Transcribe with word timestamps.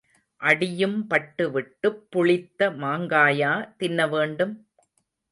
அடியும் 0.41 1.07
பட்டுவிட்டுப் 1.07 2.07
புளித்த 2.09 2.69
மாங்காயா 2.75 3.51
தின்னவேண்டும்? 3.79 4.55